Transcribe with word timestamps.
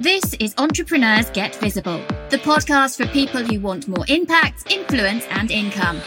This 0.00 0.32
is 0.34 0.54
Entrepreneurs 0.58 1.28
Get 1.30 1.56
Visible, 1.56 1.98
the 2.30 2.38
podcast 2.38 2.96
for 2.96 3.12
people 3.12 3.42
who 3.42 3.58
want 3.58 3.88
more 3.88 4.04
impact, 4.06 4.70
influence, 4.70 5.24
and 5.30 5.50
income. 5.50 6.00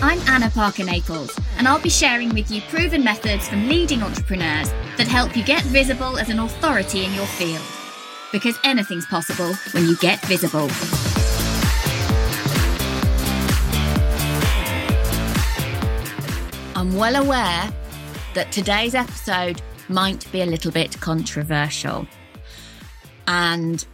I'm 0.00 0.18
Anna 0.20 0.48
Parker 0.48 0.84
Naples, 0.84 1.38
and 1.58 1.68
I'll 1.68 1.82
be 1.82 1.90
sharing 1.90 2.30
with 2.30 2.50
you 2.50 2.62
proven 2.70 3.04
methods 3.04 3.46
from 3.46 3.68
leading 3.68 4.02
entrepreneurs 4.02 4.70
that 4.96 5.06
help 5.06 5.36
you 5.36 5.44
get 5.44 5.62
visible 5.64 6.16
as 6.18 6.30
an 6.30 6.38
authority 6.38 7.04
in 7.04 7.12
your 7.12 7.26
field. 7.26 7.60
Because 8.32 8.58
anything's 8.64 9.04
possible 9.04 9.52
when 9.72 9.84
you 9.84 9.98
get 9.98 10.24
visible. 10.24 10.70
I'm 16.74 16.94
well 16.96 17.16
aware 17.16 17.70
that 18.32 18.50
today's 18.50 18.94
episode 18.94 19.60
might 19.90 20.24
be 20.32 20.40
a 20.40 20.46
little 20.46 20.72
bit 20.72 20.98
controversial. 21.02 22.06
And 23.26 23.84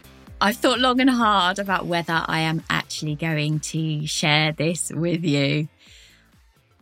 I've 0.41 0.57
thought 0.57 0.81
long 0.81 1.01
and 1.01 1.11
hard 1.11 1.59
about 1.59 1.87
whether 1.87 2.23
I 2.27 2.41
am 2.41 2.63
actually 2.69 3.15
going 3.15 3.61
to 3.61 4.07
share 4.07 4.53
this 4.53 4.91
with 4.95 5.25
you. 5.25 5.69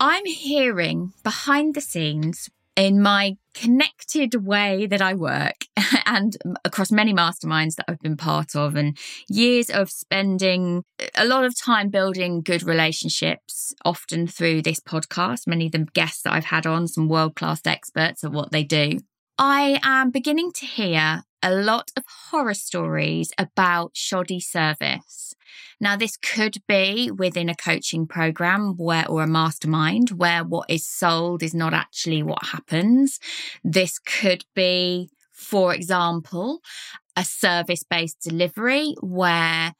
I'm 0.00 0.26
hearing 0.26 1.12
behind 1.22 1.74
the 1.74 1.80
scenes 1.80 2.50
in 2.76 3.00
my 3.00 3.36
connected 3.54 4.34
way 4.44 4.86
that 4.86 5.00
I 5.00 5.14
work 5.14 5.66
and 6.06 6.36
across 6.64 6.90
many 6.90 7.14
masterminds 7.14 7.76
that 7.76 7.86
I've 7.88 8.00
been 8.00 8.16
part 8.16 8.56
of 8.56 8.74
and 8.74 8.98
years 9.28 9.70
of 9.70 9.90
spending 9.90 10.82
a 11.14 11.24
lot 11.24 11.44
of 11.44 11.56
time 11.56 11.88
building 11.88 12.42
good 12.42 12.64
relationships, 12.64 13.72
often 13.84 14.26
through 14.26 14.62
this 14.62 14.80
podcast, 14.80 15.46
many 15.46 15.66
of 15.66 15.72
the 15.72 15.86
guests 15.94 16.22
that 16.22 16.32
I've 16.32 16.46
had 16.46 16.66
on, 16.66 16.88
some 16.88 17.08
world 17.08 17.36
class 17.36 17.60
experts 17.64 18.24
at 18.24 18.32
what 18.32 18.50
they 18.50 18.64
do. 18.64 18.98
I 19.38 19.80
am 19.82 20.10
beginning 20.10 20.52
to 20.56 20.66
hear 20.66 21.22
a 21.44 21.54
lot 21.54 21.92
of 21.94 22.04
horror 22.30 22.54
stories 22.54 23.30
about 23.36 23.90
shoddy 23.92 24.40
service. 24.40 25.34
Now, 25.78 25.94
this 25.94 26.16
could 26.16 26.56
be 26.66 27.10
within 27.10 27.50
a 27.50 27.54
coaching 27.54 28.06
program 28.06 28.76
where, 28.78 29.06
or 29.08 29.22
a 29.22 29.26
mastermind 29.26 30.12
where 30.12 30.42
what 30.42 30.70
is 30.70 30.86
sold 30.86 31.42
is 31.42 31.54
not 31.54 31.74
actually 31.74 32.22
what 32.22 32.46
happens. 32.46 33.20
This 33.62 33.98
could 33.98 34.46
be, 34.54 35.10
for 35.32 35.74
example, 35.74 36.60
a 37.14 37.24
service 37.24 37.84
based 37.84 38.22
delivery 38.22 38.94
where 39.02 39.74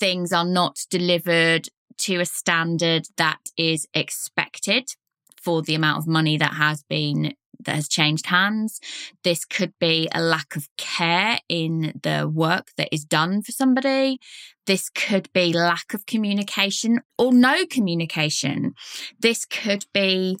things 0.00 0.32
are 0.32 0.46
not 0.46 0.78
delivered 0.90 1.68
to 1.98 2.16
a 2.16 2.26
standard 2.26 3.08
that 3.18 3.40
is 3.58 3.86
expected 3.92 4.88
for 5.36 5.60
the 5.60 5.74
amount 5.74 5.98
of 5.98 6.06
money 6.06 6.38
that 6.38 6.54
has 6.54 6.82
been 6.84 7.34
that 7.64 7.76
has 7.76 7.88
changed 7.88 8.26
hands. 8.26 8.80
This 9.24 9.44
could 9.44 9.72
be 9.78 10.08
a 10.14 10.20
lack 10.20 10.56
of 10.56 10.68
care 10.76 11.38
in 11.48 12.00
the 12.02 12.30
work 12.32 12.68
that 12.76 12.88
is 12.92 13.04
done 13.04 13.42
for 13.42 13.52
somebody. 13.52 14.18
This 14.66 14.88
could 14.88 15.32
be 15.32 15.52
lack 15.52 15.94
of 15.94 16.06
communication 16.06 17.00
or 17.18 17.32
no 17.32 17.66
communication. 17.66 18.74
This 19.18 19.44
could 19.44 19.84
be 19.92 20.36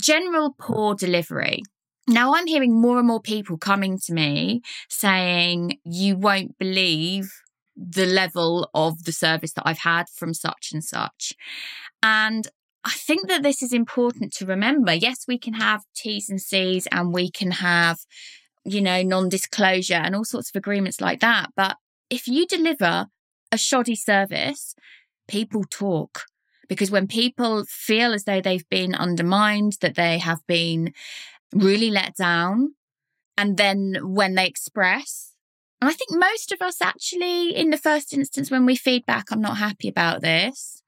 general 0.00 0.54
poor 0.58 0.94
delivery. 0.94 1.62
Now 2.06 2.34
I'm 2.34 2.46
hearing 2.46 2.78
more 2.78 2.98
and 2.98 3.06
more 3.06 3.20
people 3.20 3.56
coming 3.56 3.98
to 4.06 4.12
me 4.12 4.60
saying, 4.88 5.78
you 5.84 6.16
won't 6.16 6.58
believe 6.58 7.30
the 7.76 8.06
level 8.06 8.68
of 8.74 9.04
the 9.04 9.12
service 9.12 9.52
that 9.54 9.66
I've 9.66 9.78
had 9.78 10.06
from 10.14 10.34
such 10.34 10.70
and 10.72 10.84
such. 10.84 11.32
And 12.02 12.46
I 12.84 12.90
think 12.90 13.28
that 13.28 13.42
this 13.42 13.62
is 13.62 13.72
important 13.72 14.32
to 14.34 14.46
remember. 14.46 14.92
Yes, 14.92 15.24
we 15.26 15.38
can 15.38 15.54
have 15.54 15.82
T's 15.94 16.28
and 16.28 16.40
C's 16.40 16.86
and 16.92 17.14
we 17.14 17.30
can 17.30 17.52
have, 17.52 17.98
you 18.64 18.82
know, 18.82 19.02
non 19.02 19.28
disclosure 19.28 19.94
and 19.94 20.14
all 20.14 20.24
sorts 20.24 20.50
of 20.50 20.56
agreements 20.56 21.00
like 21.00 21.20
that. 21.20 21.50
But 21.56 21.76
if 22.10 22.28
you 22.28 22.46
deliver 22.46 23.06
a 23.50 23.58
shoddy 23.58 23.94
service, 23.94 24.74
people 25.28 25.64
talk. 25.70 26.24
Because 26.68 26.90
when 26.90 27.06
people 27.06 27.64
feel 27.68 28.12
as 28.12 28.24
though 28.24 28.40
they've 28.40 28.68
been 28.68 28.94
undermined, 28.94 29.76
that 29.80 29.96
they 29.96 30.18
have 30.18 30.46
been 30.46 30.92
really 31.52 31.90
let 31.90 32.16
down, 32.16 32.74
and 33.36 33.56
then 33.56 33.96
when 34.02 34.34
they 34.34 34.46
express, 34.46 35.32
and 35.80 35.90
I 35.90 35.92
think 35.92 36.10
most 36.12 36.52
of 36.52 36.62
us 36.62 36.80
actually, 36.80 37.54
in 37.54 37.70
the 37.70 37.76
first 37.76 38.14
instance, 38.14 38.50
when 38.50 38.64
we 38.64 38.76
feedback, 38.76 39.30
I'm 39.30 39.42
not 39.42 39.58
happy 39.58 39.88
about 39.88 40.22
this, 40.22 40.82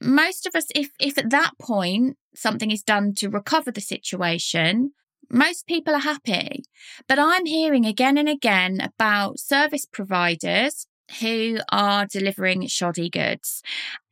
most 0.00 0.46
of 0.46 0.54
us, 0.54 0.66
if, 0.74 0.90
if 0.98 1.18
at 1.18 1.30
that 1.30 1.52
point 1.60 2.16
something 2.34 2.70
is 2.70 2.82
done 2.82 3.14
to 3.16 3.28
recover 3.28 3.70
the 3.70 3.80
situation, 3.80 4.92
most 5.30 5.66
people 5.66 5.94
are 5.94 6.00
happy. 6.00 6.64
But 7.08 7.18
I'm 7.18 7.46
hearing 7.46 7.86
again 7.86 8.18
and 8.18 8.28
again 8.28 8.80
about 8.80 9.38
service 9.38 9.86
providers 9.86 10.86
who 11.20 11.58
are 11.70 12.06
delivering 12.06 12.66
shoddy 12.66 13.10
goods 13.10 13.62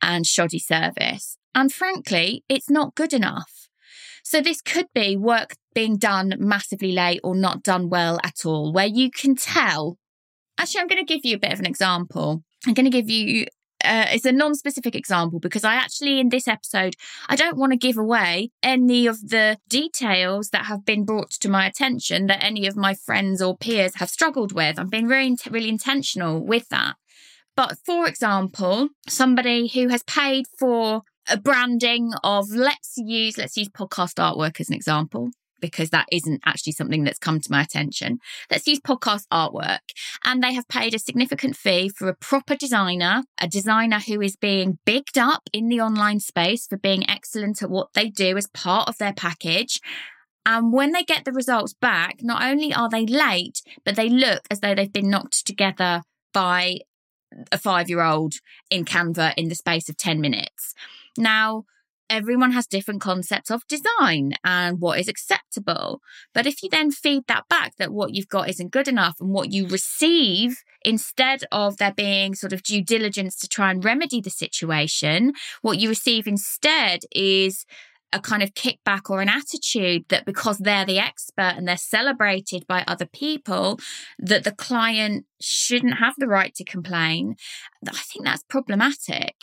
and 0.01 0.25
shoddy 0.25 0.59
service. 0.59 1.37
And 1.55 1.71
frankly, 1.71 2.43
it's 2.49 2.69
not 2.69 2.95
good 2.95 3.13
enough. 3.13 3.69
So 4.23 4.41
this 4.41 4.61
could 4.61 4.87
be 4.93 5.17
work 5.17 5.55
being 5.75 5.97
done 5.97 6.35
massively 6.39 6.91
late 6.91 7.19
or 7.23 7.35
not 7.35 7.61
done 7.61 7.89
well 7.89 8.19
at 8.23 8.45
all, 8.45 8.71
where 8.71 8.87
you 8.87 9.11
can 9.11 9.35
tell. 9.35 9.97
Actually, 10.57 10.81
I'm 10.81 10.87
going 10.87 11.05
to 11.05 11.13
give 11.13 11.25
you 11.25 11.35
a 11.35 11.39
bit 11.39 11.51
of 11.51 11.59
an 11.59 11.65
example. 11.65 12.43
I'm 12.65 12.73
going 12.73 12.89
to 12.89 12.89
give 12.89 13.09
you 13.09 13.47
uh, 13.83 14.07
it's 14.11 14.25
a 14.25 14.31
non-specific 14.31 14.95
example 14.95 15.39
because 15.39 15.63
I 15.63 15.75
actually 15.75 16.19
in 16.19 16.29
this 16.29 16.47
episode 16.47 16.95
I 17.27 17.35
don't 17.35 17.57
want 17.57 17.71
to 17.71 17.77
give 17.77 17.97
away 17.97 18.51
any 18.61 19.07
of 19.07 19.29
the 19.29 19.57
details 19.67 20.49
that 20.49 20.65
have 20.65 20.85
been 20.85 21.05
brought 21.05 21.31
to 21.31 21.49
my 21.49 21.67
attention 21.67 22.27
that 22.27 22.43
any 22.43 22.67
of 22.67 22.75
my 22.75 22.93
friends 22.93 23.41
or 23.41 23.57
peers 23.57 23.95
have 23.95 24.09
struggled 24.09 24.51
with. 24.53 24.79
I'm 24.79 24.89
being 24.89 25.07
really 25.07 25.37
really 25.49 25.69
intentional 25.69 26.45
with 26.45 26.69
that. 26.69 26.95
But 27.55 27.77
for 27.85 28.07
example, 28.07 28.89
somebody 29.07 29.67
who 29.67 29.89
has 29.89 30.03
paid 30.03 30.45
for 30.57 31.03
a 31.29 31.37
branding 31.37 32.13
of 32.23 32.49
let's 32.49 32.93
use 32.97 33.37
let's 33.37 33.55
use 33.55 33.69
podcast 33.69 34.15
artwork 34.15 34.59
as 34.59 34.69
an 34.69 34.75
example 34.75 35.29
because 35.63 35.91
that 35.91 36.05
isn't 36.11 36.41
actually 36.45 36.73
something 36.73 37.05
that's 37.05 37.17
come 37.17 37.39
to 37.39 37.49
my 37.49 37.61
attention. 37.61 38.19
Let's 38.51 38.67
use 38.67 38.81
podcast 38.81 39.25
artwork. 39.31 39.79
And 40.25 40.43
they 40.43 40.53
have 40.53 40.67
paid 40.67 40.93
a 40.93 40.99
significant 40.99 41.55
fee 41.55 41.87
for 41.87 42.09
a 42.09 42.13
proper 42.13 42.57
designer, 42.57 43.23
a 43.39 43.47
designer 43.47 43.99
who 43.99 44.19
is 44.19 44.35
being 44.35 44.77
bigged 44.85 45.17
up 45.17 45.43
in 45.53 45.69
the 45.69 45.79
online 45.79 46.19
space 46.19 46.67
for 46.67 46.75
being 46.75 47.09
excellent 47.09 47.63
at 47.63 47.69
what 47.69 47.93
they 47.93 48.09
do 48.09 48.35
as 48.35 48.47
part 48.47 48.89
of 48.89 48.97
their 48.97 49.13
package. 49.13 49.79
And 50.45 50.73
when 50.73 50.91
they 50.91 51.03
get 51.03 51.23
the 51.23 51.31
results 51.31 51.73
back, 51.73 52.17
not 52.21 52.43
only 52.43 52.73
are 52.73 52.89
they 52.89 53.05
late, 53.05 53.61
but 53.85 53.95
they 53.95 54.09
look 54.09 54.41
as 54.51 54.59
though 54.59 54.75
they've 54.75 54.91
been 54.91 55.09
knocked 55.09 55.47
together 55.47 56.01
by 56.33 56.79
a 57.53 57.57
five 57.57 57.89
year 57.89 58.01
old 58.01 58.33
in 58.69 58.83
Canva 58.83 59.33
in 59.37 59.47
the 59.47 59.55
space 59.55 59.87
of 59.87 59.95
10 59.95 60.19
minutes. 60.19 60.73
Now, 61.17 61.63
everyone 62.13 62.51
has 62.51 62.67
different 62.67 63.01
concepts 63.01 63.49
of 63.49 63.65
design 63.67 64.33
and 64.43 64.79
what 64.79 64.99
is 64.99 65.07
acceptable. 65.07 65.99
But 66.31 66.45
if 66.45 66.61
you 66.61 66.69
then 66.69 66.91
feed 66.91 67.23
that 67.27 67.47
back 67.49 67.75
that 67.77 67.91
what 67.91 68.13
you've 68.13 68.27
got 68.27 68.49
isn't 68.49 68.71
good 68.71 68.87
enough 68.87 69.15
and 69.19 69.31
what 69.31 69.51
you 69.51 69.67
receive, 69.67 70.63
instead 70.85 71.43
of 71.51 71.77
there 71.77 71.91
being 71.91 72.35
sort 72.35 72.53
of 72.53 72.61
due 72.61 72.83
diligence 72.83 73.35
to 73.37 73.47
try 73.47 73.71
and 73.71 73.83
remedy 73.83 74.21
the 74.21 74.29
situation, 74.29 75.33
what 75.63 75.79
you 75.79 75.89
receive 75.89 76.27
instead 76.27 76.99
is 77.11 77.65
a 78.13 78.19
kind 78.19 78.43
of 78.43 78.53
kickback 78.53 79.09
or 79.09 79.21
an 79.21 79.29
attitude 79.29 80.05
that 80.09 80.25
because 80.25 80.59
they're 80.59 80.85
the 80.85 80.99
expert 80.99 81.53
and 81.55 81.67
they're 81.67 81.77
celebrated 81.77 82.65
by 82.67 82.83
other 82.87 83.05
people, 83.05 83.79
that 84.19 84.43
the 84.43 84.51
client 84.51 85.25
shouldn't 85.41 85.99
have 85.99 86.13
the 86.17 86.27
right 86.27 86.53
to 86.55 86.63
complain. 86.63 87.35
I 87.87 87.91
think 87.91 88.25
that's 88.25 88.43
problematic. 88.43 89.35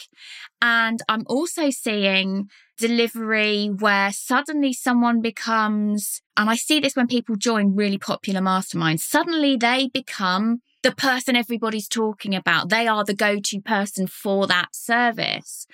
And 0.63 1.01
I'm 1.09 1.25
also 1.27 1.71
seeing 1.71 2.49
delivery 2.79 3.69
where 3.69 4.13
suddenly 4.13 4.73
someone 4.73 5.21
becomes, 5.21 6.23
and 6.37 6.49
I 6.49 6.57
see 6.57 6.81
this 6.81 6.97
when 6.97 7.07
people 7.07 7.37
join 7.37 7.77
really 7.77 7.99
popular 7.99 8.41
masterminds, 8.41 9.01
suddenly 9.01 9.57
they 9.57 9.91
become 9.93 10.63
the 10.83 10.93
person 10.93 11.37
everybody's 11.37 11.89
talking 11.89 12.35
about. 12.35 12.71
They 12.71 12.87
are 12.87 13.05
the 13.05 13.15
go 13.15 13.39
to 13.39 13.61
person 13.61 14.07
for 14.07 14.47
that 14.47 14.75
service 14.75 15.67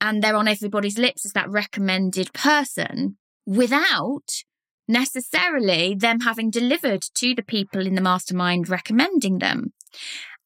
and 0.00 0.22
they're 0.22 0.36
on 0.36 0.48
everybody's 0.48 0.98
lips 0.98 1.24
as 1.26 1.32
that 1.32 1.50
recommended 1.50 2.32
person 2.32 3.16
without 3.46 4.44
necessarily 4.88 5.94
them 5.94 6.20
having 6.20 6.50
delivered 6.50 7.02
to 7.14 7.34
the 7.34 7.42
people 7.42 7.86
in 7.86 7.94
the 7.94 8.00
mastermind 8.00 8.68
recommending 8.68 9.38
them. 9.38 9.72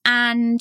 And 0.04 0.60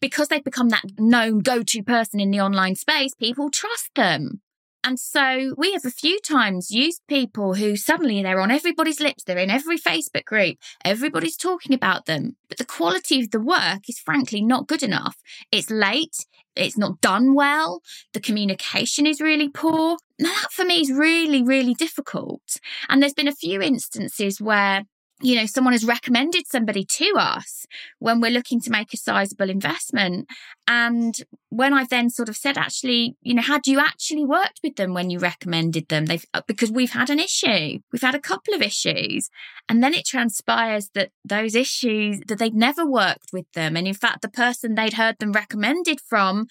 because 0.00 0.28
they've 0.28 0.44
become 0.44 0.68
that 0.68 0.84
known 0.98 1.38
go 1.38 1.62
to 1.62 1.82
person 1.82 2.20
in 2.20 2.30
the 2.30 2.40
online 2.40 2.74
space, 2.74 3.14
people 3.14 3.50
trust 3.50 3.90
them. 3.94 4.41
And 4.84 4.98
so 4.98 5.54
we 5.56 5.72
have 5.72 5.84
a 5.84 5.90
few 5.90 6.18
times 6.20 6.70
used 6.70 7.02
people 7.06 7.54
who 7.54 7.76
suddenly 7.76 8.22
they're 8.22 8.40
on 8.40 8.50
everybody's 8.50 9.00
lips, 9.00 9.22
they're 9.22 9.38
in 9.38 9.50
every 9.50 9.78
Facebook 9.78 10.24
group, 10.24 10.58
everybody's 10.84 11.36
talking 11.36 11.72
about 11.72 12.06
them. 12.06 12.36
But 12.48 12.58
the 12.58 12.64
quality 12.64 13.20
of 13.20 13.30
the 13.30 13.40
work 13.40 13.88
is 13.88 14.00
frankly 14.00 14.42
not 14.42 14.66
good 14.66 14.82
enough. 14.82 15.16
It's 15.52 15.70
late, 15.70 16.26
it's 16.56 16.76
not 16.76 17.00
done 17.00 17.34
well, 17.34 17.80
the 18.12 18.20
communication 18.20 19.06
is 19.06 19.20
really 19.20 19.48
poor. 19.48 19.98
Now, 20.18 20.32
that 20.32 20.52
for 20.52 20.64
me 20.64 20.80
is 20.80 20.90
really, 20.92 21.42
really 21.42 21.74
difficult. 21.74 22.58
And 22.88 23.00
there's 23.00 23.14
been 23.14 23.28
a 23.28 23.32
few 23.32 23.62
instances 23.62 24.40
where 24.40 24.82
you 25.22 25.36
know, 25.36 25.46
someone 25.46 25.72
has 25.72 25.84
recommended 25.84 26.46
somebody 26.48 26.84
to 26.84 27.14
us 27.16 27.64
when 28.00 28.20
we're 28.20 28.32
looking 28.32 28.60
to 28.60 28.70
make 28.70 28.92
a 28.92 28.96
sizable 28.96 29.48
investment. 29.48 30.28
And 30.66 31.14
when 31.48 31.72
I've 31.72 31.88
then 31.88 32.10
sort 32.10 32.28
of 32.28 32.36
said, 32.36 32.58
actually, 32.58 33.16
you 33.22 33.34
know, 33.34 33.42
had 33.42 33.66
you 33.66 33.78
actually 33.78 34.24
worked 34.24 34.60
with 34.64 34.76
them 34.76 34.94
when 34.94 35.10
you 35.10 35.20
recommended 35.20 35.88
them? 35.88 36.06
They've, 36.06 36.24
uh, 36.34 36.42
because 36.46 36.72
we've 36.72 36.92
had 36.92 37.08
an 37.08 37.20
issue, 37.20 37.78
we've 37.92 38.02
had 38.02 38.16
a 38.16 38.20
couple 38.20 38.52
of 38.52 38.62
issues. 38.62 39.30
And 39.68 39.82
then 39.82 39.94
it 39.94 40.06
transpires 40.06 40.90
that 40.94 41.10
those 41.24 41.54
issues, 41.54 42.20
that 42.26 42.38
they'd 42.38 42.54
never 42.54 42.84
worked 42.84 43.30
with 43.32 43.46
them. 43.54 43.76
And 43.76 43.86
in 43.86 43.94
fact, 43.94 44.22
the 44.22 44.28
person 44.28 44.74
they'd 44.74 44.94
heard 44.94 45.18
them 45.20 45.32
recommended 45.32 46.00
from 46.00 46.46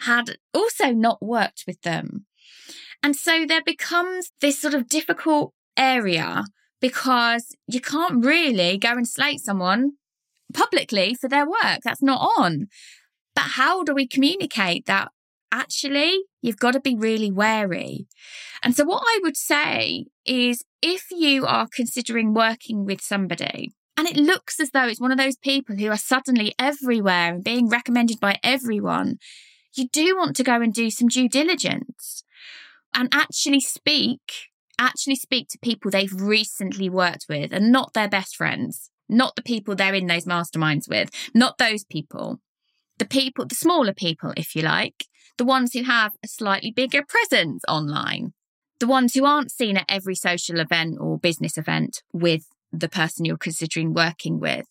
had 0.00 0.36
also 0.52 0.92
not 0.92 1.22
worked 1.22 1.64
with 1.66 1.80
them. 1.82 2.26
And 3.02 3.16
so 3.16 3.46
there 3.46 3.62
becomes 3.64 4.30
this 4.42 4.60
sort 4.60 4.74
of 4.74 4.88
difficult 4.88 5.54
area 5.76 6.44
because 6.80 7.54
you 7.66 7.80
can't 7.80 8.24
really 8.24 8.78
go 8.78 8.90
and 8.92 9.06
slate 9.06 9.40
someone 9.40 9.92
publicly 10.52 11.14
for 11.14 11.28
their 11.28 11.46
work. 11.46 11.80
That's 11.84 12.02
not 12.02 12.20
on. 12.38 12.66
But 13.34 13.52
how 13.52 13.84
do 13.84 13.94
we 13.94 14.06
communicate 14.06 14.86
that 14.86 15.08
actually 15.52 16.22
you've 16.42 16.58
got 16.58 16.72
to 16.72 16.80
be 16.80 16.96
really 16.96 17.30
wary? 17.30 18.06
And 18.62 18.74
so, 18.74 18.84
what 18.84 19.02
I 19.06 19.20
would 19.22 19.36
say 19.36 20.06
is 20.24 20.64
if 20.82 21.06
you 21.10 21.46
are 21.46 21.68
considering 21.72 22.34
working 22.34 22.84
with 22.84 23.00
somebody, 23.00 23.72
and 23.96 24.08
it 24.08 24.16
looks 24.16 24.58
as 24.60 24.70
though 24.70 24.86
it's 24.86 25.00
one 25.00 25.12
of 25.12 25.18
those 25.18 25.36
people 25.36 25.76
who 25.76 25.88
are 25.88 25.96
suddenly 25.96 26.54
everywhere 26.58 27.34
and 27.34 27.44
being 27.44 27.68
recommended 27.68 28.18
by 28.18 28.38
everyone, 28.42 29.18
you 29.74 29.88
do 29.88 30.16
want 30.16 30.36
to 30.36 30.42
go 30.42 30.60
and 30.60 30.72
do 30.72 30.90
some 30.90 31.08
due 31.08 31.28
diligence 31.28 32.24
and 32.94 33.08
actually 33.12 33.60
speak 33.60 34.49
actually 34.80 35.16
speak 35.16 35.48
to 35.48 35.58
people 35.58 35.90
they've 35.90 36.12
recently 36.12 36.88
worked 36.88 37.26
with 37.28 37.52
and 37.52 37.70
not 37.70 37.92
their 37.92 38.08
best 38.08 38.34
friends, 38.34 38.90
not 39.08 39.36
the 39.36 39.42
people 39.42 39.76
they're 39.76 39.94
in 39.94 40.06
those 40.06 40.24
masterminds 40.24 40.88
with, 40.88 41.10
not 41.34 41.58
those 41.58 41.84
people. 41.84 42.40
The 42.98 43.06
people, 43.06 43.46
the 43.46 43.54
smaller 43.54 43.94
people, 43.94 44.32
if 44.36 44.56
you 44.56 44.62
like, 44.62 45.06
the 45.38 45.44
ones 45.44 45.72
who 45.72 45.84
have 45.84 46.12
a 46.24 46.28
slightly 46.28 46.70
bigger 46.70 47.02
presence 47.06 47.62
online, 47.68 48.32
the 48.78 48.86
ones 48.86 49.14
who 49.14 49.24
aren't 49.24 49.52
seen 49.52 49.76
at 49.76 49.86
every 49.88 50.14
social 50.14 50.58
event 50.58 50.96
or 51.00 51.18
business 51.18 51.56
event 51.56 52.02
with 52.12 52.46
the 52.72 52.88
person 52.88 53.24
you're 53.24 53.36
considering 53.36 53.94
working 53.94 54.40
with. 54.40 54.66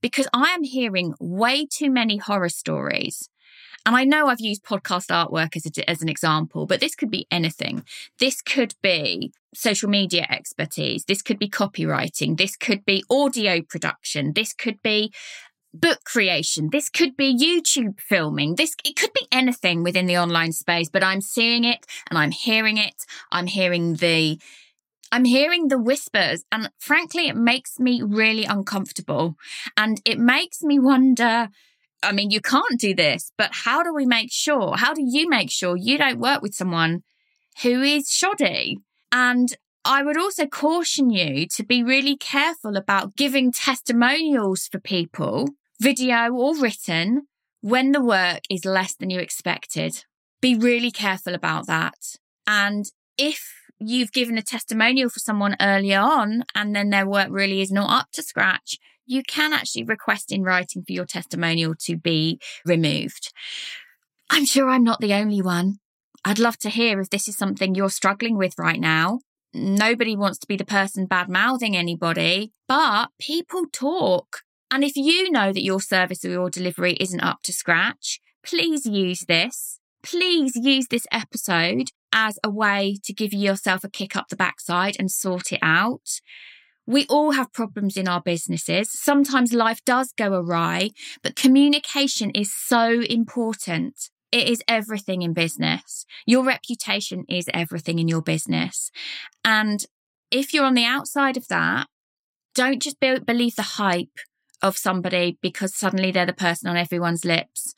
Because 0.00 0.28
I 0.32 0.52
am 0.52 0.62
hearing 0.62 1.14
way 1.20 1.66
too 1.66 1.90
many 1.90 2.16
horror 2.16 2.48
stories 2.48 3.28
and 3.86 3.96
I 3.96 4.04
know 4.04 4.26
I've 4.26 4.40
used 4.40 4.64
podcast 4.64 5.08
artwork 5.08 5.56
as, 5.56 5.66
a, 5.66 5.90
as 5.90 6.02
an 6.02 6.08
example, 6.08 6.66
but 6.66 6.80
this 6.80 6.94
could 6.94 7.10
be 7.10 7.26
anything. 7.30 7.84
This 8.18 8.42
could 8.42 8.74
be 8.82 9.32
social 9.54 9.88
media 9.88 10.26
expertise. 10.28 11.04
This 11.04 11.22
could 11.22 11.38
be 11.38 11.48
copywriting. 11.48 12.36
This 12.36 12.56
could 12.56 12.84
be 12.84 13.04
audio 13.10 13.62
production. 13.62 14.32
This 14.34 14.52
could 14.52 14.82
be 14.82 15.12
book 15.72 16.00
creation. 16.04 16.68
This 16.70 16.88
could 16.88 17.16
be 17.16 17.34
YouTube 17.34 18.00
filming. 18.00 18.56
This, 18.56 18.74
it 18.84 18.96
could 18.96 19.12
be 19.12 19.26
anything 19.32 19.82
within 19.82 20.06
the 20.06 20.18
online 20.18 20.52
space, 20.52 20.88
but 20.88 21.04
I'm 21.04 21.20
seeing 21.20 21.64
it 21.64 21.86
and 22.08 22.18
I'm 22.18 22.32
hearing 22.32 22.76
it. 22.76 23.04
I'm 23.32 23.46
hearing 23.46 23.94
the, 23.94 24.38
I'm 25.12 25.24
hearing 25.24 25.68
the 25.68 25.78
whispers 25.78 26.44
and 26.52 26.70
frankly, 26.78 27.28
it 27.28 27.36
makes 27.36 27.78
me 27.78 28.02
really 28.02 28.44
uncomfortable 28.44 29.36
and 29.76 30.00
it 30.04 30.18
makes 30.18 30.62
me 30.62 30.78
wonder, 30.78 31.48
I 32.02 32.12
mean, 32.12 32.30
you 32.30 32.40
can't 32.40 32.78
do 32.78 32.94
this, 32.94 33.32
but 33.36 33.50
how 33.52 33.82
do 33.82 33.94
we 33.94 34.06
make 34.06 34.32
sure? 34.32 34.76
How 34.76 34.94
do 34.94 35.02
you 35.04 35.28
make 35.28 35.50
sure 35.50 35.76
you 35.76 35.98
don't 35.98 36.18
work 36.18 36.42
with 36.42 36.54
someone 36.54 37.02
who 37.62 37.82
is 37.82 38.10
shoddy? 38.10 38.78
And 39.12 39.54
I 39.84 40.02
would 40.02 40.18
also 40.18 40.46
caution 40.46 41.10
you 41.10 41.46
to 41.48 41.64
be 41.64 41.82
really 41.82 42.16
careful 42.16 42.76
about 42.76 43.16
giving 43.16 43.52
testimonials 43.52 44.66
for 44.66 44.78
people, 44.78 45.48
video 45.80 46.32
or 46.32 46.56
written, 46.56 47.26
when 47.60 47.92
the 47.92 48.02
work 48.02 48.40
is 48.48 48.64
less 48.64 48.94
than 48.94 49.10
you 49.10 49.20
expected. 49.20 50.04
Be 50.40 50.54
really 50.54 50.90
careful 50.90 51.34
about 51.34 51.66
that. 51.66 52.16
And 52.46 52.86
if 53.18 53.52
you've 53.78 54.12
given 54.12 54.38
a 54.38 54.42
testimonial 54.42 55.08
for 55.08 55.18
someone 55.18 55.56
earlier 55.60 56.00
on 56.00 56.44
and 56.54 56.74
then 56.74 56.90
their 56.90 57.06
work 57.06 57.28
really 57.30 57.60
is 57.60 57.72
not 57.72 57.90
up 57.90 58.10
to 58.12 58.22
scratch, 58.22 58.78
you 59.10 59.22
can 59.24 59.52
actually 59.52 59.82
request 59.82 60.30
in 60.30 60.44
writing 60.44 60.84
for 60.84 60.92
your 60.92 61.04
testimonial 61.04 61.74
to 61.80 61.96
be 61.96 62.40
removed. 62.64 63.32
I'm 64.30 64.44
sure 64.44 64.70
I'm 64.70 64.84
not 64.84 65.00
the 65.00 65.14
only 65.14 65.42
one. 65.42 65.78
I'd 66.24 66.38
love 66.38 66.58
to 66.58 66.70
hear 66.70 67.00
if 67.00 67.10
this 67.10 67.26
is 67.26 67.36
something 67.36 67.74
you're 67.74 67.90
struggling 67.90 68.38
with 68.38 68.54
right 68.56 68.78
now. 68.78 69.18
Nobody 69.52 70.14
wants 70.14 70.38
to 70.38 70.46
be 70.46 70.56
the 70.56 70.64
person 70.64 71.06
bad 71.06 71.28
mouthing 71.28 71.76
anybody, 71.76 72.52
but 72.68 73.08
people 73.18 73.64
talk. 73.72 74.42
And 74.70 74.84
if 74.84 74.94
you 74.94 75.32
know 75.32 75.52
that 75.52 75.64
your 75.64 75.80
service 75.80 76.24
or 76.24 76.30
your 76.30 76.48
delivery 76.48 76.96
isn't 77.00 77.20
up 77.20 77.42
to 77.42 77.52
scratch, 77.52 78.20
please 78.44 78.86
use 78.86 79.24
this. 79.26 79.80
Please 80.04 80.52
use 80.54 80.86
this 80.88 81.06
episode 81.10 81.88
as 82.12 82.38
a 82.44 82.50
way 82.50 82.96
to 83.02 83.12
give 83.12 83.32
yourself 83.32 83.82
a 83.82 83.90
kick 83.90 84.14
up 84.14 84.28
the 84.28 84.36
backside 84.36 84.94
and 85.00 85.10
sort 85.10 85.52
it 85.52 85.58
out. 85.62 86.20
We 86.90 87.06
all 87.06 87.30
have 87.30 87.52
problems 87.52 87.96
in 87.96 88.08
our 88.08 88.20
businesses. 88.20 88.90
Sometimes 88.90 89.52
life 89.52 89.78
does 89.84 90.10
go 90.10 90.34
awry, 90.34 90.90
but 91.22 91.36
communication 91.36 92.30
is 92.30 92.52
so 92.52 93.02
important. 93.02 94.10
It 94.32 94.48
is 94.48 94.60
everything 94.66 95.22
in 95.22 95.32
business. 95.32 96.04
Your 96.26 96.44
reputation 96.44 97.24
is 97.28 97.48
everything 97.54 98.00
in 98.00 98.08
your 98.08 98.22
business. 98.22 98.90
And 99.44 99.86
if 100.32 100.52
you're 100.52 100.64
on 100.64 100.74
the 100.74 100.84
outside 100.84 101.36
of 101.36 101.46
that, 101.46 101.86
don't 102.56 102.82
just 102.82 102.98
be- 102.98 103.20
believe 103.20 103.54
the 103.54 103.78
hype 103.78 104.18
of 104.60 104.76
somebody 104.76 105.38
because 105.40 105.76
suddenly 105.76 106.10
they're 106.10 106.26
the 106.26 106.32
person 106.32 106.68
on 106.68 106.76
everyone's 106.76 107.24
lips 107.24 107.72